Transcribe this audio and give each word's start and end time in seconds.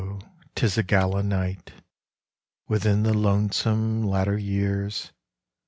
'tis 0.55 0.79
a 0.79 0.81
gala 0.81 1.21
nightWithin 1.21 3.03
the 3.03 3.13
lonesome 3.13 4.01
latter 4.01 4.35
years! 4.35 5.11